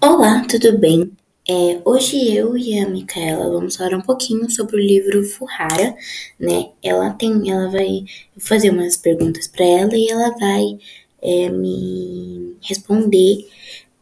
Olá, 0.00 0.44
tudo 0.50 0.76
bem? 0.78 1.12
É, 1.48 1.80
hoje 1.84 2.34
eu 2.34 2.58
e 2.58 2.78
a 2.78 2.88
Micaela 2.88 3.48
vamos 3.48 3.76
falar 3.76 3.94
um 3.96 4.00
pouquinho 4.00 4.50
sobre 4.50 4.76
o 4.76 4.80
livro 4.80 5.24
Fuhara, 5.24 5.94
né? 6.38 6.72
Ela 6.82 7.10
tem, 7.10 7.50
ela 7.50 7.70
vai 7.70 8.04
fazer 8.36 8.70
umas 8.70 8.96
perguntas 8.96 9.46
para 9.46 9.64
ela 9.64 9.96
e 9.96 10.08
ela 10.10 10.30
vai 10.38 10.78
é, 11.22 11.48
me 11.48 12.56
responder 12.60 13.48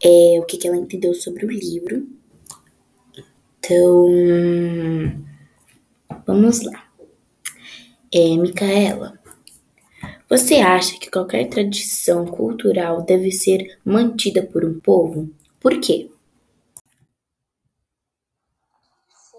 é, 0.03 0.39
o 0.41 0.45
que, 0.47 0.57
que 0.57 0.67
ela 0.67 0.77
entendeu 0.77 1.15
sobre 1.15 1.45
o 1.45 1.51
livro. 1.51 2.07
Então, 3.59 4.09
vamos 6.27 6.63
lá. 6.63 6.85
É, 8.13 8.37
Micaela, 8.37 9.22
você 10.33 10.61
acha 10.61 10.99
que 10.99 11.11
qualquer 11.11 11.47
tradição 11.51 12.25
cultural 12.25 13.03
deve 13.03 13.31
ser 13.31 13.79
mantida 13.85 14.43
por 14.43 14.65
um 14.65 14.81
povo? 14.81 15.29
Por 15.61 15.79
quê? 15.79 16.11
Sim, 19.11 19.37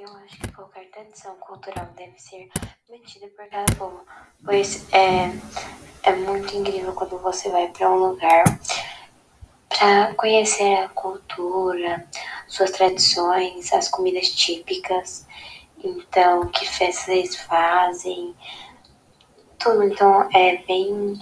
eu 0.00 0.08
acho 0.18 0.38
que 0.38 0.52
qualquer 0.52 0.90
tradição 0.90 1.34
cultural 1.36 1.88
deve 1.96 2.18
ser 2.18 2.50
mantida 2.90 3.26
por 3.28 3.46
cada 3.48 3.74
povo, 3.76 4.04
pois 4.44 4.86
é, 4.92 5.30
é 6.02 6.12
muito 6.14 6.54
incrível 6.54 6.92
quando 6.92 7.16
você 7.20 7.48
vai 7.48 7.68
para 7.68 7.90
um 7.90 7.96
lugar 7.96 8.44
para 9.70 10.12
conhecer 10.12 10.74
a 10.74 10.90
cultura, 10.90 12.06
suas 12.46 12.70
tradições, 12.70 13.72
as 13.72 13.88
comidas 13.88 14.28
típicas, 14.28 15.26
então 15.82 16.48
que 16.48 16.68
festas 16.68 17.08
eles 17.08 17.34
fazem, 17.34 18.36
tudo. 19.64 19.82
Então 19.82 20.28
é 20.32 20.58
bem, 20.66 21.18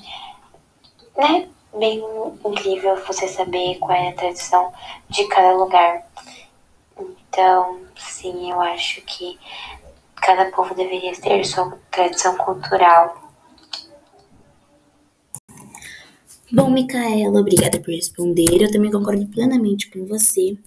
né? 1.17 1.49
bem 1.79 2.03
incrível 2.45 2.97
você 3.07 3.29
saber 3.29 3.79
qual 3.79 3.93
é 3.93 4.09
a 4.09 4.15
tradição 4.15 4.73
de 5.09 5.27
cada 5.29 5.55
lugar. 5.55 6.07
Então, 6.99 7.81
sim, 7.97 8.51
eu 8.51 8.61
acho 8.61 9.01
que 9.03 9.39
cada 10.17 10.51
povo 10.51 10.75
deveria 10.75 11.15
ter 11.15 11.45
sua 11.45 11.79
tradição 11.91 12.37
cultural. 12.37 13.31
Bom, 16.53 16.71
Micaela, 16.71 17.41
obrigada 17.41 17.81
por 17.81 17.95
responder. 17.95 18.63
Eu 18.63 18.71
também 18.71 18.91
concordo 18.91 19.27
plenamente 19.27 19.91
com 19.91 20.05
você. 20.05 20.59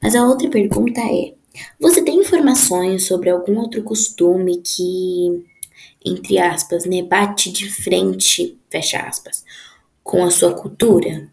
Mas 0.00 0.14
a 0.14 0.24
outra 0.24 0.48
pergunta 0.48 1.00
é: 1.00 1.34
você 1.80 2.02
tem 2.02 2.20
informações 2.20 3.06
sobre 3.06 3.28
algum 3.28 3.58
outro 3.58 3.82
costume 3.82 4.58
que, 4.58 5.44
entre 6.04 6.38
aspas, 6.38 6.84
né, 6.84 7.02
bate 7.02 7.50
de 7.52 7.70
frente, 7.70 8.60
fecha 8.70 8.98
aspas, 8.98 9.44
com 10.02 10.24
a 10.24 10.30
sua 10.30 10.54
cultura? 10.54 11.30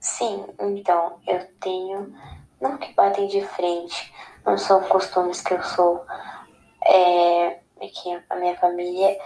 Sim, 0.00 0.44
então 0.60 1.18
eu 1.26 1.46
tenho, 1.60 2.14
não 2.60 2.76
que 2.76 2.92
batem 2.92 3.26
de 3.26 3.40
frente, 3.40 4.12
não 4.44 4.58
são 4.58 4.82
costumes 4.82 5.40
que 5.40 5.54
eu 5.54 5.62
sou, 5.62 6.04
é, 6.84 7.58
que 7.80 8.22
a 8.28 8.36
minha 8.36 8.56
família 8.56 9.18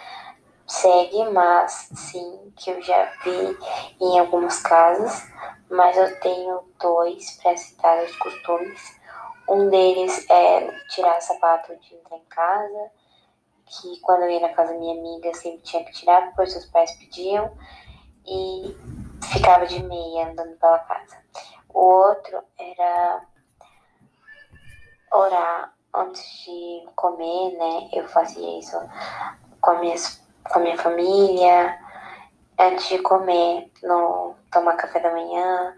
segue, 0.68 1.24
mas 1.32 1.88
sim 1.94 2.52
que 2.56 2.70
eu 2.70 2.80
já 2.82 3.10
vi 3.24 3.58
em 4.00 4.18
algumas 4.18 4.60
casas, 4.60 5.26
mas 5.70 5.96
eu 5.96 6.20
tenho 6.20 6.60
dois 6.80 7.38
para 7.42 7.56
citar 7.56 8.04
os 8.04 8.14
costumes. 8.16 8.97
Um 9.48 9.70
deles 9.70 10.28
é 10.28 10.70
tirar 10.88 11.20
sapato 11.20 11.74
de 11.76 11.94
entrar 11.94 12.16
em 12.16 12.24
casa, 12.24 12.90
que 13.66 14.00
quando 14.00 14.22
eu 14.22 14.30
ia 14.30 14.40
na 14.40 14.50
casa 14.50 14.72
da 14.72 14.78
minha 14.78 14.98
amiga 14.98 15.32
sempre 15.34 15.62
tinha 15.62 15.84
que 15.84 15.92
tirar, 15.92 16.32
pois 16.34 16.54
os 16.54 16.66
pais 16.66 16.92
pediam, 16.98 17.50
e 18.26 18.76
ficava 19.32 19.66
de 19.66 19.82
meia 19.82 20.28
andando 20.28 20.56
pela 20.58 20.78
casa. 20.80 21.16
O 21.68 21.80
outro 21.80 22.42
era 22.58 23.22
orar 25.12 25.74
antes 25.94 26.22
de 26.44 26.86
comer, 26.94 27.56
né? 27.56 27.88
Eu 27.92 28.06
fazia 28.08 28.58
isso 28.58 28.76
com, 29.60 29.78
minhas, 29.78 30.22
com 30.44 30.58
a 30.58 30.62
minha 30.62 30.76
família, 30.76 31.78
antes 32.58 32.88
de 32.88 32.98
comer, 32.98 33.70
no, 33.82 34.34
tomar 34.52 34.76
café 34.76 35.00
da 35.00 35.10
manhã, 35.10 35.74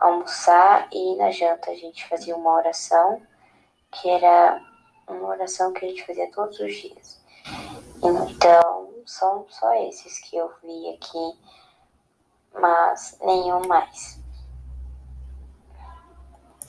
almoçar 0.00 0.88
e 0.92 1.16
na 1.16 1.30
janta 1.30 1.70
a 1.70 1.74
gente 1.74 2.08
fazia 2.08 2.36
uma 2.36 2.54
oração, 2.54 3.20
que 3.92 4.08
era 4.08 4.60
uma 5.06 5.28
oração 5.28 5.72
que 5.72 5.84
a 5.84 5.88
gente 5.88 6.06
fazia 6.06 6.30
todos 6.30 6.58
os 6.58 6.74
dias. 6.74 7.20
Então, 8.02 8.94
são 9.06 9.46
só 9.48 9.72
esses 9.88 10.18
que 10.20 10.36
eu 10.36 10.50
vi 10.62 10.94
aqui, 10.94 11.38
mas 12.54 13.18
nenhum 13.20 13.66
mais. 13.66 14.20